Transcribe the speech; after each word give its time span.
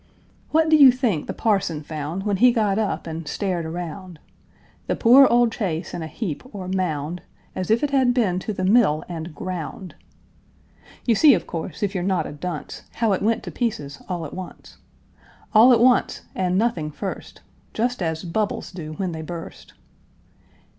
What 0.49 0.67
do 0.69 0.75
you 0.75 0.91
think 0.91 1.27
the 1.27 1.31
parson 1.31 1.83
found, 1.83 2.23
When 2.23 2.37
he 2.37 2.51
got 2.51 2.79
up 2.79 3.05
and 3.05 3.27
stared 3.27 3.67
around? 3.67 4.17
The 4.87 4.95
poor 4.95 5.27
old 5.27 5.53
chaise 5.53 5.93
in 5.93 6.01
a 6.01 6.07
heap 6.07 6.41
or 6.55 6.67
mound, 6.67 7.21
As 7.55 7.69
if 7.69 7.83
it 7.83 7.91
had 7.91 8.11
been 8.11 8.39
to 8.39 8.51
the 8.51 8.63
mill 8.65 9.03
and 9.07 9.35
ground! 9.35 9.93
You 11.05 11.13
see, 11.13 11.35
of 11.35 11.45
course, 11.45 11.83
if 11.83 11.93
you're 11.93 12.03
not 12.03 12.25
a 12.25 12.31
dunce, 12.31 12.81
How 12.93 13.13
it 13.13 13.21
went 13.21 13.43
to 13.43 13.51
pieces 13.51 14.01
all 14.09 14.25
at 14.25 14.33
once, 14.33 14.77
All 15.53 15.71
at 15.71 15.79
once, 15.79 16.23
and 16.33 16.57
nothing 16.57 16.89
first, 16.89 17.41
Just 17.71 18.01
as 18.01 18.23
bubbles 18.23 18.71
do 18.71 18.93
when 18.93 19.11
they 19.11 19.21
burst. 19.21 19.73